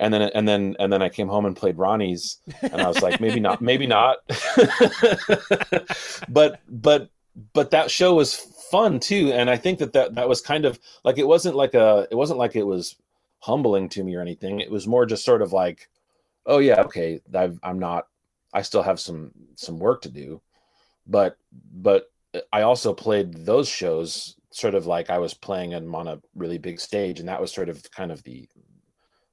[0.00, 3.02] And then, and then, and then I came home and played Ronnie's, and I was
[3.02, 4.16] like, maybe not, maybe not.
[6.28, 7.10] but, but,
[7.52, 8.34] but that show was
[8.70, 11.74] fun too, and I think that that that was kind of like it wasn't like
[11.74, 12.96] a, it wasn't like it was
[13.40, 14.60] humbling to me or anything.
[14.60, 15.88] It was more just sort of like,
[16.46, 18.06] oh yeah, okay, I've, I'm not,
[18.52, 20.40] I still have some some work to do,
[21.06, 21.36] but
[21.72, 22.10] but
[22.52, 26.58] I also played those shows sort of like I was playing them on a really
[26.58, 28.48] big stage, and that was sort of kind of the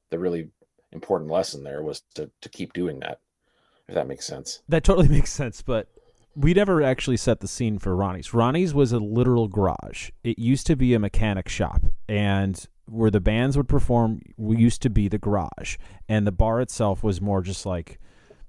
[0.09, 0.49] the really
[0.97, 3.19] important lesson there was to to keep doing that,
[3.87, 4.61] if that makes sense.
[4.67, 5.87] That totally makes sense, but
[6.35, 8.33] we never actually set the scene for Ronnie's.
[8.33, 10.11] Ronnie's was a literal garage.
[10.23, 14.89] It used to be a mechanic shop, and where the bands would perform used to
[14.89, 17.99] be the garage, and the bar itself was more just like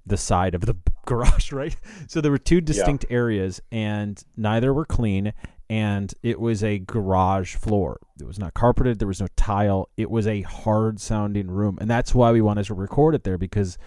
[0.05, 1.75] the side of the garage, right?
[2.07, 5.33] So there were two distinct areas, and neither were clean.
[5.69, 7.99] And it was a garage floor.
[8.19, 8.97] It was not carpeted.
[8.97, 9.89] There was no tile.
[9.97, 13.37] It was a hard sounding room, and that's why we wanted to record it there
[13.37, 13.77] because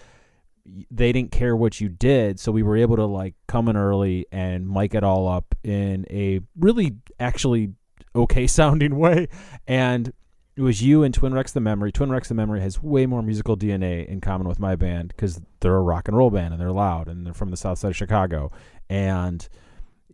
[0.65, 4.25] they didn't care what you did so we were able to like come in early
[4.31, 7.73] and mic it all up in a really actually
[8.15, 9.27] okay sounding way
[9.67, 10.13] and
[10.55, 13.21] it was you and twin rex the memory twin rex the memory has way more
[13.21, 16.61] musical dna in common with my band because they're a rock and roll band and
[16.61, 18.49] they're loud and they're from the south side of chicago
[18.89, 19.49] and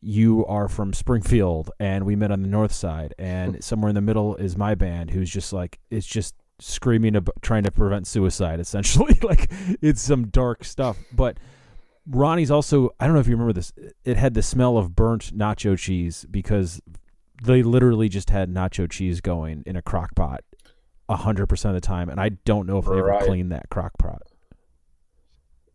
[0.01, 4.01] you are from springfield and we met on the north side and somewhere in the
[4.01, 8.59] middle is my band who's just like it's just screaming about trying to prevent suicide
[8.59, 9.17] essentially.
[9.29, 10.97] Like it's some dark stuff.
[11.13, 11.37] But
[12.07, 13.71] ronnie's also i don't know if you remember this
[14.03, 16.81] it had the smell of burnt nacho cheese because
[17.43, 20.43] they literally just had nacho cheese going in a crock pot
[21.07, 24.23] 100% of the time and i don't know if they ever cleaned that crock pot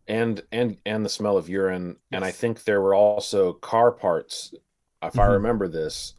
[0.07, 4.53] And and and the smell of urine, and I think there were also car parts.
[5.01, 5.33] If I Mhm.
[5.33, 6.13] remember this,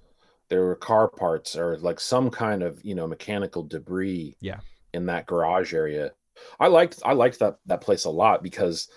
[0.49, 4.37] there were car parts or like some kind of you know mechanical debris.
[4.41, 4.61] Yeah.
[4.95, 6.13] In that garage area,
[6.59, 8.89] I liked I liked that that place a lot because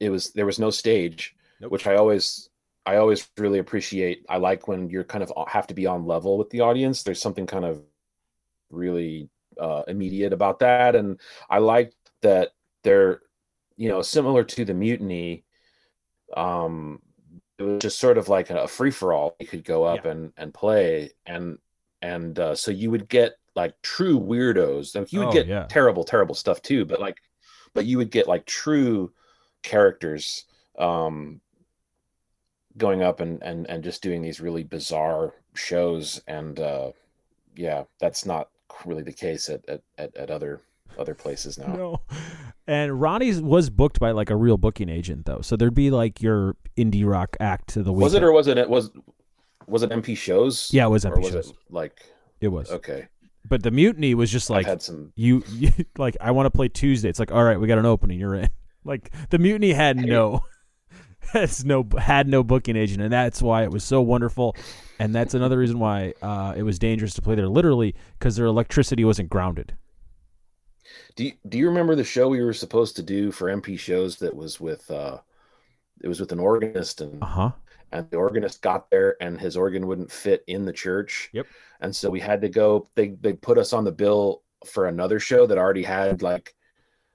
[0.00, 1.70] it was there was no stage, Nope.
[1.72, 2.50] which I always
[2.86, 4.24] I always really appreciate.
[4.28, 7.02] I like when you're kind of have to be on level with the audience.
[7.02, 7.82] There's something kind of
[8.70, 9.28] really
[9.60, 12.50] uh, immediate about that, and I liked that
[12.82, 13.20] they're
[13.76, 15.44] you know similar to the mutiny.
[16.36, 17.00] Um,
[17.58, 19.36] it was just sort of like a free for all.
[19.40, 20.10] You could go up Yeah.
[20.12, 21.58] and and play, and
[22.02, 24.96] and uh, so you would get like true weirdos.
[24.96, 25.68] Like you would Oh, get yeah.
[25.68, 27.18] terrible, terrible stuff too, but like,
[27.74, 29.12] but you would get like true
[29.62, 30.44] characters
[30.78, 31.40] um,
[32.76, 36.92] going up and and and just doing these really bizarre shows, and uh,
[37.56, 38.50] yeah, that's not
[38.86, 40.62] really the case at at at, at other
[40.98, 41.72] other places now.
[41.74, 42.00] No.
[42.66, 45.40] And Ronnie's was booked by like a real booking agent though.
[45.42, 48.02] So there'd be like your indie rock act to the week.
[48.02, 48.56] Was it or was it?
[48.58, 48.90] It was.
[49.66, 50.70] Was it MP shows?
[50.72, 51.50] Yeah, it was or MP was shows.
[51.50, 52.02] it like
[52.40, 52.70] It was.
[52.70, 53.08] okay?
[53.46, 55.12] But the mutiny was just like some.
[55.16, 57.08] you, you like I want to play Tuesday.
[57.08, 58.48] It's like, all right, we got an opening, you're in.
[58.86, 60.44] Like the mutiny had no
[61.32, 64.54] has no had no booking agent and that's why it was so wonderful.
[64.98, 68.44] And that's another reason why uh, it was dangerous to play there literally because their
[68.44, 69.74] electricity wasn't grounded.
[71.16, 74.16] Do you, Do you remember the show we were supposed to do for MP shows
[74.18, 74.90] that was with?
[74.90, 75.18] uh
[76.02, 77.52] It was with an organist and Uh-huh.
[77.92, 81.30] and the organist got there and his organ wouldn't fit in the church.
[81.32, 81.46] Yep.
[81.80, 82.88] And so we had to go.
[82.94, 86.54] They they put us on the bill for another show that already had like,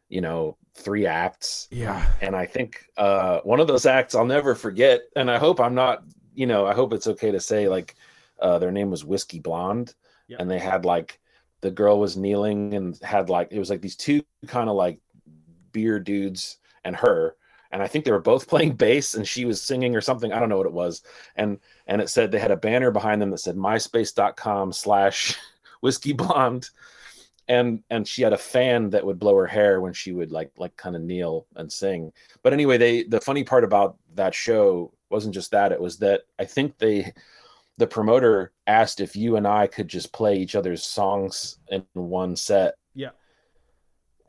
[0.08, 1.68] you know, three acts.
[1.72, 2.06] Yeah.
[2.22, 5.02] and I think uh, one of those acts I'll never forget.
[5.16, 6.04] And I hope I'm not,
[6.34, 7.96] you know, I hope it's okay to say like
[8.40, 9.94] uh, their name was Whiskey Blonde,
[10.30, 10.40] Yep.
[10.40, 11.19] and they had like
[11.62, 15.00] the girl was kneeling and had like it was like these two kind of like
[15.72, 17.36] beer dudes and her.
[17.72, 20.34] And I think they were both playing bass and she was singing or something.
[20.34, 21.02] I don't know what it was.
[21.36, 25.38] And and it said they had a banner behind them that said myspace.com slash
[25.82, 26.70] whiskey blonde
[27.50, 30.52] and and she had a fan that would blow her hair when she would like
[30.58, 34.94] like kind of kneel and sing but anyway they the funny part about that show
[35.10, 37.12] wasn't just that it was that i think they
[37.80, 42.36] the promoter asked if you and i could just play each other's songs in one
[42.36, 43.10] set Yeah.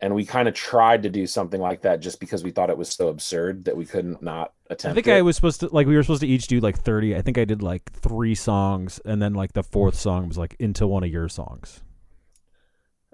[0.00, 2.78] and we kind of tried to do something like that just because we thought it
[2.78, 5.14] was so absurd that we couldn't not attempt I think it.
[5.18, 7.16] I was supposed to like we were supposed to each do like 30.
[7.16, 10.54] I think I did like 3 songs and then like the fourth song was like
[10.60, 11.80] into one of your songs.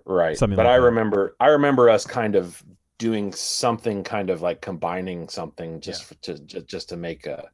[0.05, 0.85] right something but like i that.
[0.85, 2.63] remember i remember us kind of
[2.99, 6.39] doing something kind of like combining something just for, to
[6.75, 7.49] just to make a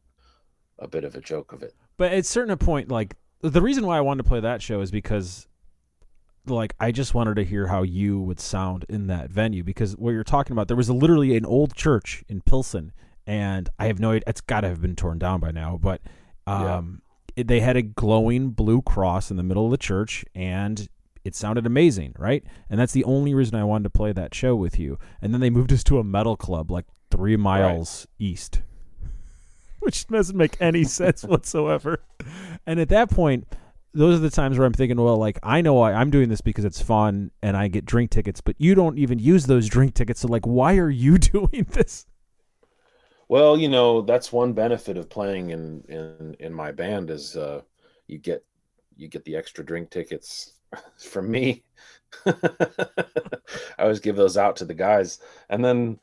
[0.79, 3.99] a bit of a joke of it But at certain point, like the reason why
[3.99, 5.47] I wanted to play that show is because,
[6.47, 9.63] like, I just wanted to hear how you would sound in that venue.
[9.65, 12.93] Because what you're talking about, there was literally an old church in Pilsen,
[13.27, 14.23] and I have no idea.
[14.27, 16.01] It's got to have been torn down by now, but
[16.47, 16.77] Yeah.
[16.77, 17.03] um,
[17.37, 20.89] it, they had a glowing blue cross in the middle of the church, and
[21.25, 22.43] it sounded amazing, right?
[22.69, 24.99] And that's the only reason I wanted to play that show with you.
[25.21, 28.63] And then they moved us to a metal club like three miles east
[29.83, 32.03] which doesn't make any sense whatsoever.
[32.67, 33.47] And at that point,
[33.95, 36.41] those are the times where I'm thinking, well, like I know I, I'm doing this
[36.41, 39.95] because it's fun and I get drink tickets, but you don't even use those drink
[39.95, 40.21] tickets.
[40.21, 42.07] So like, why are you doing this?
[43.33, 47.63] well you know that's one benefit of playing in in in my band is uh
[48.07, 48.45] you get
[48.95, 50.53] you get the extra drink tickets
[50.99, 51.65] from me
[52.27, 52.35] i
[53.79, 55.19] always give those out to the guys
[55.49, 55.99] and then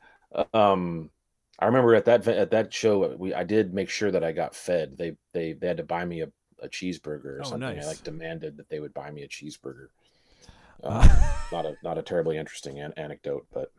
[0.56, 1.12] um
[1.60, 4.56] i remember at that at that show we i did make sure that i got
[4.56, 6.28] fed they they they had to buy me a,
[6.62, 7.84] a cheeseburger or Oh, something nice.
[7.86, 9.88] i like demanded that they would buy me a cheeseburger
[10.84, 11.10] Uh, um,
[11.52, 13.72] not a not a terribly interesting an- anecdote but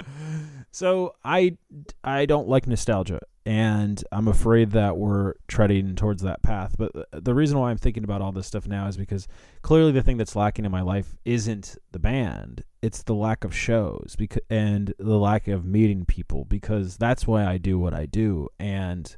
[0.72, 1.56] so I
[2.02, 6.74] I don't like nostalgia, and I'm afraid that we're treading towards that path.
[6.78, 9.28] But the- the reason why I'm thinking about all this stuff now is because
[9.62, 13.54] clearly the thing that's lacking in my life isn't the band; it's the lack of
[13.54, 16.44] shows, because and the lack of meeting people.
[16.44, 19.16] Because that's why I do what I do, and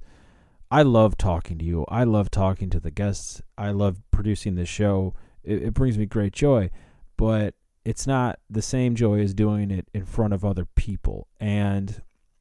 [0.70, 1.84] I love talking to you.
[1.88, 3.42] I love talking to the guests.
[3.58, 5.14] I love producing this show.
[5.44, 6.70] It, it brings me great joy,
[7.16, 11.26] but it's not the same joy as doing it in front of other people.
[11.40, 12.00] And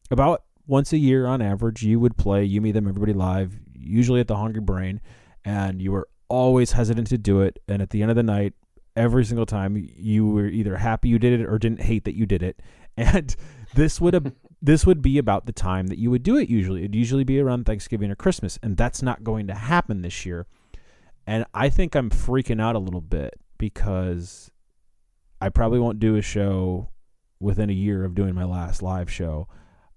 [0.10, 4.20] about once a year on average, you would play You Me Them Everybody Live, usually
[4.20, 5.02] at the Hungry Brain,
[5.44, 7.60] and you were always hesitant to do it.
[7.68, 8.54] And at the end of the night,
[8.96, 12.26] every single time, you were either happy you did it or didn't hate that you
[12.26, 12.62] did it.
[12.98, 13.34] And
[13.74, 14.34] this would have.
[14.64, 16.82] This would be about the time that you would do it usually.
[16.82, 20.46] It'd usually be around Thanksgiving or Christmas, and that's not going to happen this year.
[21.26, 24.52] And I think I'm freaking out a little bit because
[25.42, 26.90] I probably won't do a show
[27.40, 29.48] within a year of doing my last live show.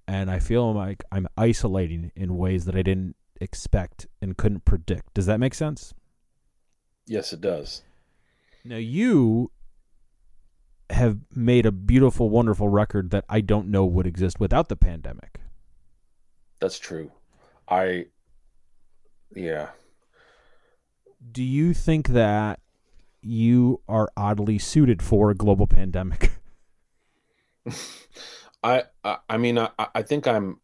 [0.08, 5.12] And I feel like I'm isolating in ways that I didn't expect and couldn't predict.
[5.12, 5.92] Does that make sense?
[7.06, 7.82] yes it does
[8.64, 9.50] Now, you
[10.90, 15.40] have made a beautiful, wonderful record that I don't know would exist without the pandemic.
[16.60, 17.10] that's true
[17.68, 18.06] i
[19.34, 19.70] yeah
[21.32, 22.60] Do you think that
[23.22, 26.32] you are oddly suited for a global pandemic?
[28.62, 30.60] I, I I mean I I think I'm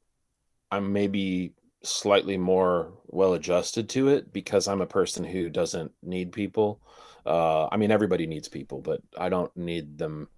[0.71, 6.33] I'm maybe slightly more well adjusted to it because I'm a person who doesn't need
[6.33, 6.81] people.
[7.27, 10.29] Uh, I mean, everybody needs people, but I don't need them.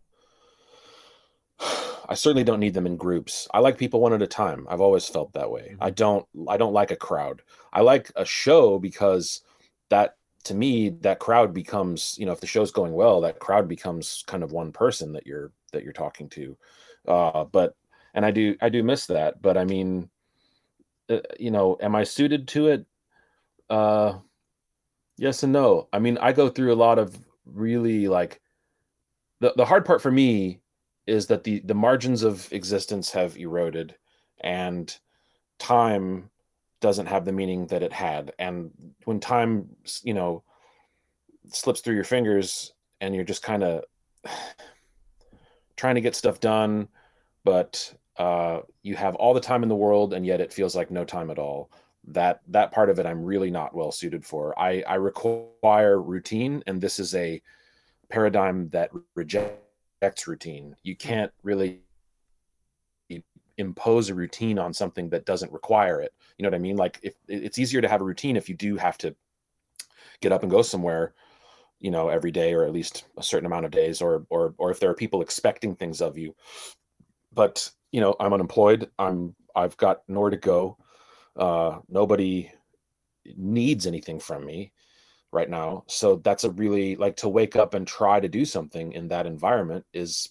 [2.09, 3.49] I certainly don't need them in groups.
[3.55, 4.67] I like people one at a time.
[4.69, 5.77] I've always felt that way.
[5.81, 5.95] I Mhm.
[5.95, 6.27] don't.
[6.49, 7.43] I don't like a crowd.
[7.73, 9.43] I like a show because
[9.91, 13.69] that to me that crowd becomes you know if the show's going well that crowd
[13.69, 16.57] becomes kind of one person that you're that you're talking to
[17.07, 17.77] uh but
[18.15, 20.11] and i do i do miss that but i mean
[21.09, 22.87] uh, you know am i suited to it
[23.71, 24.19] uh
[25.23, 25.89] yes and no.
[25.93, 28.41] I mean i go through a lot of really like
[29.41, 30.61] the, the hard part for me
[31.07, 33.95] is that the the margins of existence have eroded
[34.41, 34.99] and
[35.59, 36.29] time
[36.81, 38.33] doesn't have the meaning that it had.
[38.41, 38.73] And
[39.05, 39.69] when time
[40.03, 40.43] you know
[41.51, 43.85] slips through your fingers and you're just kind of
[45.77, 46.89] trying to get stuff done
[47.45, 50.91] but uh, you have all the time in the world and yet it feels like
[50.91, 51.71] no time at all
[52.09, 54.59] that that part of it i'm really not well suited for.
[54.59, 57.41] I i require routine and this is a
[58.11, 60.77] paradigm that rejects routine.
[60.83, 61.81] You can't really
[63.59, 66.13] impose a routine on something that doesn't require it.
[66.37, 66.77] You know what i mean?
[66.77, 69.15] Like if it's easier to have a routine if you do have to
[70.21, 71.15] get up and go somewhere
[71.81, 74.71] you know every day or at least a certain amount of days or or or
[74.71, 76.35] if there are people expecting things of you.
[77.33, 78.91] But you know i'm unemployed.
[78.99, 80.79] I'm i've got nowhere to go
[81.37, 82.51] uh nobody
[83.37, 84.73] needs anything from me
[85.33, 85.85] right now.
[85.87, 89.27] So that's a really like to wake up and try to do something in that
[89.27, 90.29] environment is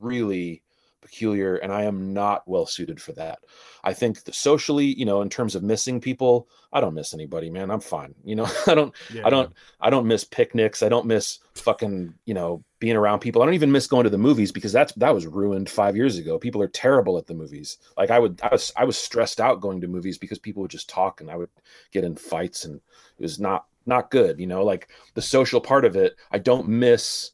[0.00, 0.62] really
[1.08, 3.38] peculiar and i am not well suited for that
[3.84, 7.50] i think that socially you know in terms of missing people i don't miss anybody
[7.50, 10.82] man i'm fine you know i don't Yeah, I don't I don't miss picnics.
[10.82, 13.42] I don't miss fucking, you know, being around people.
[13.42, 16.18] I don't even miss going to the movies because that's that was ruined 5 years
[16.18, 16.38] ago.
[16.38, 17.78] People are terrible at the movies.
[17.96, 20.70] Like I would I was I was stressed out going to movies because people would
[20.70, 21.50] just talk and I would
[21.90, 22.76] get in fights and
[23.18, 26.16] it was not not good, you know, like the social part of it.
[26.30, 27.32] I don't miss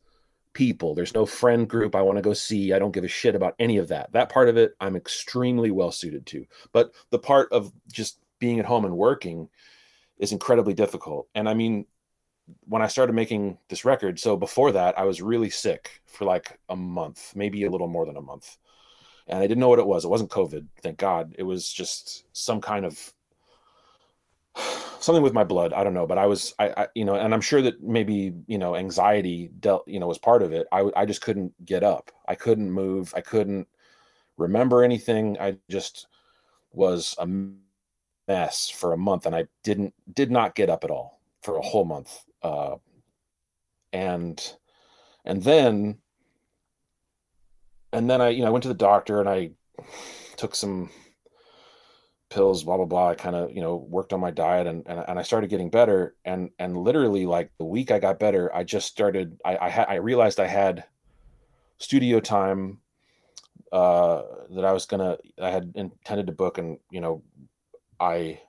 [0.54, 0.94] people.
[0.94, 2.72] There's no friend group I want to go see.
[2.72, 4.12] I don't give a shit about any of that.
[4.12, 6.46] That part of it I'm extremely well suited to.
[6.72, 9.48] But the part of just being at home and working
[10.18, 11.28] is incredibly difficult.
[11.34, 11.86] And I mean,
[12.66, 16.58] when I started making this record, so before that, I was really sick for like
[16.68, 18.56] a month, maybe a little more than a month.
[19.26, 20.04] And I didn't know what it was.
[20.04, 21.34] It wasn't COVID, thank God.
[21.38, 23.12] It was just some kind of
[24.56, 25.72] something with my blood.
[25.72, 28.32] I don't know, but I was, I, I you know, and I'm sure that maybe,
[28.46, 30.66] you know, anxiety dealt, you know, was part of it.
[30.72, 32.10] I, I just couldn't get up.
[32.26, 33.12] I couldn't move.
[33.16, 33.68] I couldn't
[34.36, 35.36] remember anything.
[35.38, 36.06] I just
[36.72, 37.28] was a
[38.26, 41.62] mess for a month and I didn't, did not get up at all for a
[41.62, 42.24] whole month.
[42.42, 42.76] Uh,
[43.92, 44.54] and,
[45.24, 45.98] and then,
[47.92, 49.50] and then I, you know, I went to the doctor and I
[50.36, 50.90] took some
[52.34, 53.10] pills, blah blah blah.
[53.10, 55.70] I kind of you know worked on my diet and, and and I started getting
[55.70, 56.16] better.
[56.24, 59.40] And and literally like the week I got better, I just started.
[59.44, 60.84] I I, had, I realized I had
[61.78, 62.80] studio time
[63.72, 65.16] uh, that I was gonna.
[65.40, 67.22] I had intended to book, and you know,
[68.00, 68.40] I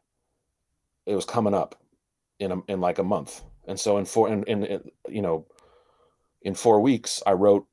[1.05, 1.75] it was coming up
[2.39, 3.43] in a, in like a month.
[3.67, 5.45] And so in four in, in, in you know
[6.41, 7.67] in four weeks I wrote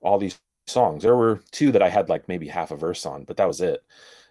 [0.00, 1.02] all these songs.
[1.02, 3.60] There were two that I had like maybe half a verse on, but that was
[3.60, 3.84] it.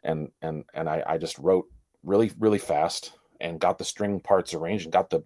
[0.05, 1.65] And and and I, I just wrote
[2.03, 5.23] really really fast and got the string parts arranged and got the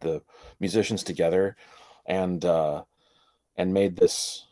[0.00, 0.22] the
[0.58, 1.56] musicians together
[2.06, 2.82] and uh,
[3.56, 4.46] and made this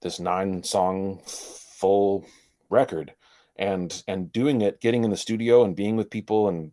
[0.00, 2.24] this nine song full
[2.70, 3.12] record
[3.56, 6.72] and and doing it getting in the studio and being with people and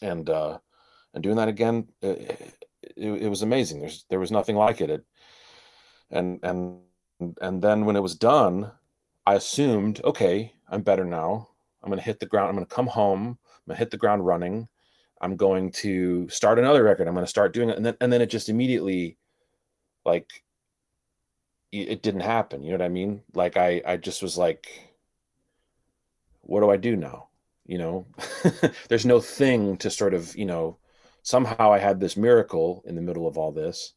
[0.00, 0.58] and uh
[1.12, 2.54] and doing that again it,
[2.96, 4.90] it, it was amazing there's there was nothing like it.
[4.90, 5.04] it
[6.10, 6.80] and and
[7.40, 8.70] and then when it was done,
[9.26, 11.48] I assumed, okay, I'm better now.
[11.82, 12.48] I'm going to hit the ground.
[12.48, 13.38] I'm going to come home.
[13.44, 14.68] I'm going to hit the ground running.
[15.20, 17.06] I'm going to start another record.
[17.06, 17.76] I'm going to start doing it.
[17.76, 19.16] And then, and then it just immediately
[20.04, 20.42] like,
[21.70, 22.62] it didn't happen.
[22.62, 23.22] You know what I mean?
[23.32, 24.68] Like I, I just was like,
[26.42, 27.28] what do I do now?
[27.64, 28.06] You know,
[28.88, 30.76] there's no thing to sort of, you know,
[31.22, 33.94] somehow I had this miracle in the middle of all this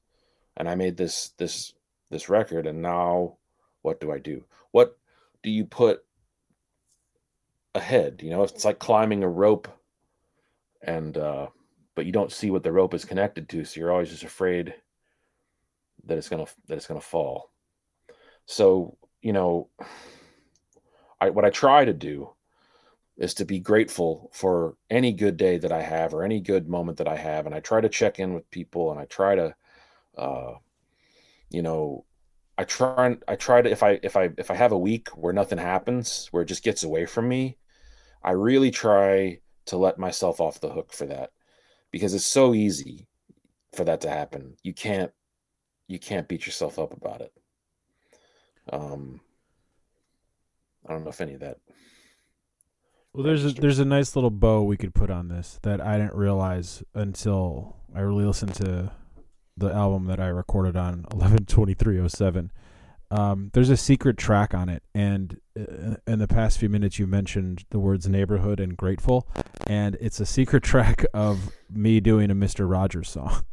[0.56, 1.74] and I made this, this
[2.12, 3.38] this record and now
[3.82, 4.46] what do I do?
[4.72, 4.98] What
[5.46, 6.04] do you put
[7.76, 8.22] ahead?
[8.24, 9.68] You know, it's like climbing a rope
[10.82, 11.48] and uh
[11.94, 14.74] but you don't see what the rope is connected to, so you're always just afraid
[16.06, 17.52] that it's gonna that it's gonna fall.
[18.48, 19.70] So, you know,
[21.22, 22.32] I what I try to do
[23.18, 26.98] is to be grateful for any good day that I have or any good moment
[26.98, 27.46] that I have.
[27.46, 29.56] And I try to check in with people and I try to
[30.18, 30.54] uh
[31.52, 32.04] you know,
[32.58, 35.10] I try and I try to if I if I if I have a week
[35.10, 37.58] where nothing happens, where it just gets away from me,
[38.24, 41.32] I really try to let myself off the hook for that
[41.92, 43.08] because it's so easy
[43.74, 44.56] for that to happen.
[44.64, 45.12] You can't
[45.88, 47.34] you can't beat yourself up about it.
[48.72, 49.22] Um
[50.88, 51.58] I don't know if any of that
[53.14, 55.98] Well, there's a, there's a nice little bow we could put on this that I
[55.98, 58.92] didn't realize until I really listened to
[59.58, 62.52] the album that I recorded on 112307.
[63.12, 67.06] Um, there's a secret track on it, and uh, in the past few minutes, you
[67.06, 69.28] mentioned the words "neighborhood" and "grateful,"
[69.68, 73.44] and it's a secret track of me doing a Mister Rogers song.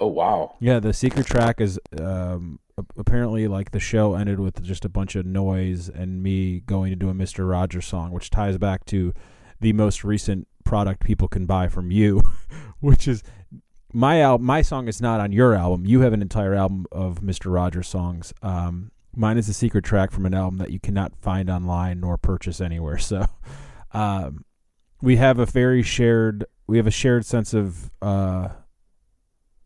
[0.00, 0.56] Oh wow.
[0.60, 2.60] Yeah, the secret track is um,
[2.96, 6.96] apparently like the show ended with just a bunch of noise and me going to
[6.96, 9.12] do a Mister Rogers song, which ties back to
[9.60, 12.22] the most recent product people can buy from you,
[12.80, 13.22] which is
[13.92, 15.86] my al- My song is not on your album.
[15.86, 18.32] You have an entire album of Mister Rogers songs.
[18.42, 22.16] Um, mine is a secret track from an album that you cannot find online nor
[22.18, 22.98] purchase anywhere.
[23.12, 23.26] So,
[23.92, 24.44] um,
[25.00, 26.44] we have a very shared.
[26.66, 27.90] We have a shared sense of.
[28.00, 28.48] Uh,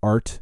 [0.03, 0.41] art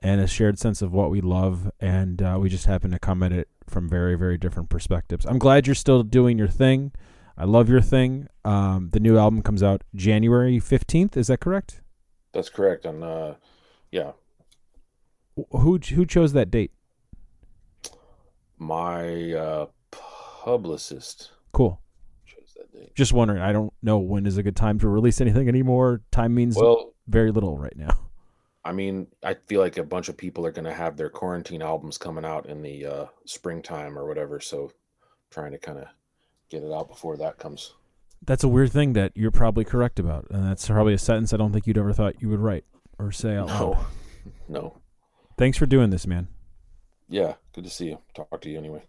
[0.00, 3.22] and a shared sense of what we love and uh, we just happen to come
[3.22, 6.92] at it from very very different perspectives i'm glad you're still doing your thing
[7.36, 11.80] i love your thing um, the new album comes out january 15th is that correct
[12.32, 12.84] That's correct.
[12.84, 13.34] And uh
[13.90, 14.12] yeah,
[15.50, 16.72] who who chose that date
[18.58, 21.80] my uh publicist cool
[22.26, 22.94] chose that date.
[22.94, 26.34] just wondering i don't know when is a good time to release anything anymore time
[26.34, 27.96] means Well, very little right now
[28.64, 31.62] I mean, I feel like a bunch of people are going to have their quarantine
[31.62, 34.40] albums coming out in the uh, springtime or whatever.
[34.40, 34.72] So,
[35.30, 35.86] trying to kind of
[36.50, 37.72] get it out before that comes.
[38.26, 41.36] That's a weird thing that you're probably correct about and that's probably a sentence i
[41.36, 42.64] don't think you'd ever thought you would write
[42.98, 43.86] or say out loud No,
[44.48, 44.76] no.
[45.36, 46.28] thanks for doing this man
[47.08, 47.98] Yeah, good to see you.
[48.14, 48.82] Talk to you anyway.